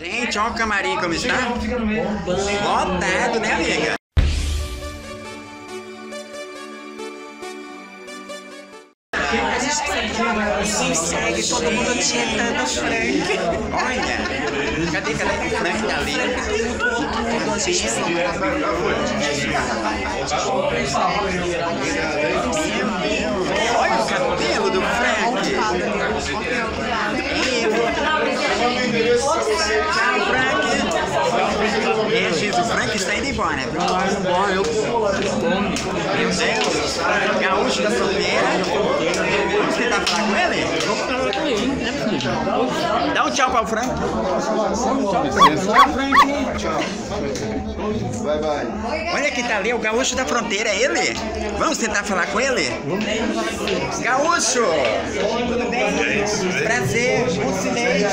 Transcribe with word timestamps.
Gente, 0.00 0.38
olha 0.38 0.50
o 0.50 0.54
camarim 0.54 0.96
como 0.96 1.12
está. 1.12 1.34
Lotado, 1.50 3.38
né, 3.38 3.52
amiga? 3.52 3.94
A 9.12 10.62
gente 10.64 10.96
segue 10.96 11.46
todo 11.46 11.70
mundo 11.70 11.92
tietando 11.98 12.62
o 12.62 12.66
Frank. 12.66 13.38
Olha, 13.74 14.16
cadê, 14.90 15.14
cadê? 15.14 15.34
O 15.36 15.50
Frank 15.58 15.82
tá 15.86 15.96
ali. 15.98 16.16
Olha 23.76 23.96
o 24.00 24.06
cabelo 24.06 24.70
do 24.70 24.80
Frank. 24.80 25.20
Tchau, 25.50 25.74
Frank. 25.76 26.30
É, 32.12 32.30
Frank 32.90 32.96
está 32.96 33.14
indo 33.14 33.26
embora, 33.26 33.56
viu? 33.56 33.80
Meu 36.16 36.30
Deus. 36.30 36.98
Gaúcho 37.40 37.82
da 37.82 37.90
fronteira. 37.90 38.42
Vamos 39.56 39.76
tentar 39.76 40.00
falar 40.06 40.24
com 40.26 40.36
ele? 40.36 40.64
Dá 43.14 43.24
um 43.24 43.30
tchau 43.30 43.50
para 43.50 43.62
o 43.62 43.66
Frank. 43.66 43.88
Vai, 48.22 48.38
vai. 48.38 48.66
Olha 49.14 49.30
que 49.30 49.42
tá 49.42 49.56
ali, 49.58 49.72
o 49.72 49.78
gaúcho 49.78 50.16
da 50.16 50.24
fronteira, 50.26 50.68
é 50.68 50.82
ele? 50.82 51.14
Vamos 51.58 51.78
tentar 51.78 52.04
falar 52.04 52.26
com 52.26 52.40
ele? 52.40 52.70
Gaúcho! 54.02 54.64
Tudo 55.48 55.70
bem? 55.70 55.99
Prazer, 56.90 57.22
Moncinete. 57.44 58.04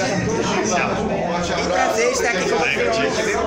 Que 1.43 1.63
prazer 1.63 2.11
estar 2.11 2.29
aqui 2.29 2.47
com 2.47 2.57
você 2.57 2.89
hoje, 2.89 3.21
viu? 3.23 3.41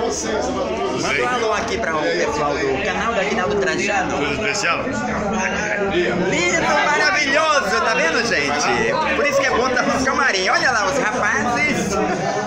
Manda 1.00 1.22
um 1.22 1.28
alô 1.28 1.52
aqui 1.52 1.78
para 1.78 1.96
o 1.96 2.02
pessoal 2.02 2.52
do 2.54 2.84
canal 2.84 3.14
da 3.14 3.20
Aguinaldo 3.20 3.54
Trajano. 3.60 4.16
Coisa 4.16 4.32
especial? 4.32 4.82
Lindo, 4.82 6.62
maravilhoso, 6.84 7.70
tá 7.70 7.94
vendo, 7.94 8.26
gente? 8.26 9.14
Por 9.14 9.24
isso 9.24 9.40
que 9.40 9.46
é 9.46 9.50
bom 9.50 9.68
estar 9.68 9.84
no 9.84 10.04
camarim. 10.04 10.48
Olha 10.48 10.72
lá, 10.72 10.86
os 10.86 10.98
rapazes. 10.98 11.90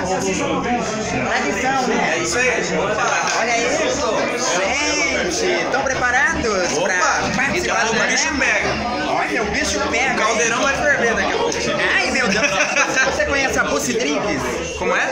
Tradição, 0.04 0.62
né? 1.88 2.16
É 2.16 2.18
isso 2.20 2.38
aí. 2.38 2.50
Olha 3.40 3.58
isso! 3.88 4.14
Gente, 4.60 5.64
estão 5.64 5.82
preparados 5.84 6.80
para 6.80 7.32
participar 7.34 7.86
do 7.86 7.92
o 7.92 7.96
bicho 8.08 8.28
programa? 8.28 8.40
pega. 8.40 8.70
Olha, 9.10 9.42
o 9.42 9.46
bicho 9.52 9.80
pega. 9.90 10.14
O 10.14 10.18
caldeirão 10.18 10.62
vai 10.62 10.76
ferver 10.76 11.16
daqui 11.16 11.32
a 11.32 11.38
pouco. 11.38 12.03
Meu 12.24 12.42
Deus. 12.42 13.16
Você 13.16 13.26
conhece 13.26 13.60
a 13.60 13.64
Pussy 13.66 13.94
Drinks? 13.94 14.78
Como 14.78 14.96
é? 14.96 15.06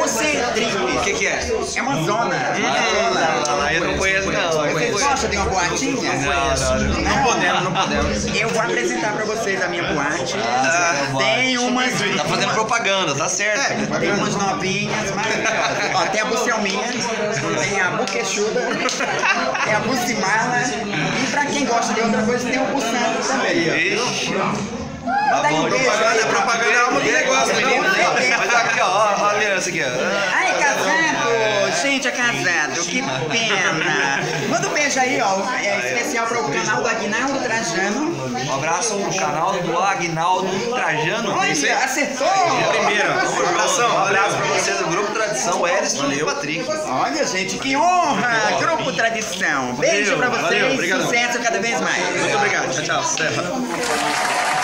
Pussy 0.00 0.36
O 0.38 0.52
Drinks. 0.54 1.04
que 1.04 1.14
que 1.14 1.26
é? 1.26 1.50
É 1.76 1.82
uma 1.82 2.02
zona. 2.02 2.34
É 2.34 2.58
uma 2.58 2.70
Não, 2.70 3.44
zona. 3.44 3.56
não, 3.62 3.70
eu 3.70 3.84
não 3.84 3.98
conheço 3.98 4.30
não. 4.32 4.40
não 4.64 4.72
Vocês 4.72 4.90
gostam 5.02 5.30
de 5.30 5.36
uma 5.36 5.46
boatinha? 5.46 6.12
Não 6.12 7.22
podemos, 7.22 7.62
não 7.64 7.72
podemos. 7.72 8.26
Eu 8.40 8.48
vou 8.48 8.62
apresentar 8.62 9.12
pra 9.12 9.24
vocês 9.24 9.62
a 9.62 9.68
minha 9.68 9.84
boate. 9.92 10.34
Ah, 10.38 11.06
Tem 11.18 11.58
umas. 11.58 11.90
Tá 12.16 12.24
fazendo 12.24 12.52
propaganda, 12.54 13.14
tá 13.14 13.28
certo. 13.28 13.98
Tem 14.00 14.12
umas 14.12 14.34
novinhas 14.36 15.10
maravilhosas. 15.12 15.94
Ó, 15.94 16.06
tem 16.06 16.20
a 16.20 16.24
Bucelminha, 16.24 16.88
tem 17.68 17.80
a 17.80 17.90
Buquechuda, 17.92 18.60
tem 19.64 19.74
a 19.74 19.80
Bucimala. 19.80 20.60
E 21.22 21.26
pra 21.30 21.46
quem 21.46 21.64
gosta 21.66 21.94
de 21.94 22.00
outra 22.00 22.22
coisa, 22.22 22.48
tem 22.48 22.60
o 22.60 22.64
Buçando 22.66 23.28
também. 23.28 23.98
Ixi. 25.30 25.42
Tá 25.42 25.48
bom, 25.48 25.68
propaganda, 25.68 26.26
propaganda 26.26 26.70
é 26.72 26.80
alma 26.80 27.00
do 27.00 27.12
negócio, 27.12 27.54
menino. 27.54 27.84
Mas 28.38 28.54
aqui, 28.54 28.80
ó, 28.80 28.86
ó, 28.86 29.24
a 29.24 29.30
aliança 29.30 29.68
aqui, 29.68 29.82
ó. 29.82 30.34
Ai, 30.34 30.58
casado! 30.58 31.82
Gente, 31.82 32.08
é 32.08 32.10
casado, 32.10 32.84
que 32.84 33.00
pena! 33.00 34.20
Manda 34.48 34.68
um 34.68 34.72
beijo 34.72 34.98
aí, 34.98 35.20
ó, 35.20 35.40
é 35.56 35.92
especial 35.92 36.26
para 36.26 36.40
o 36.40 36.50
canal 36.52 36.82
do 36.82 36.88
Aguinaldo 36.88 37.38
Trajano. 37.40 38.20
Um 38.50 38.54
abraço 38.54 38.96
pro 38.96 39.16
canal 39.16 39.52
do 39.52 39.78
Agnaldo 39.78 40.48
Trajano. 40.74 41.38
Olha, 41.38 41.50
acertou! 41.52 42.26
Primeiro, 42.72 43.08
um 43.08 43.48
abração, 43.48 43.94
um 43.94 43.98
abraço 43.98 44.36
pra 44.36 44.46
vocês 44.46 44.78
do 44.78 44.88
Grupo 44.88 45.12
Tradição, 45.12 45.68
Edson 45.68 46.10
e 46.10 46.24
Patrick. 46.24 46.66
Olha, 46.88 47.24
gente, 47.24 47.58
que 47.58 47.76
honra! 47.76 48.58
Grupo 48.58 48.92
Tradição. 48.92 49.74
Beijo 49.74 50.16
pra 50.16 50.28
Valeu, 50.28 50.70
vocês, 50.76 50.90
valeu, 50.90 51.02
sucesso 51.06 51.38
cada 51.38 51.60
vez 51.60 51.80
mais. 51.80 52.18
Muito 52.18 52.36
obrigado, 52.36 52.82
tchau, 52.82 53.02
tchau. 53.02 54.59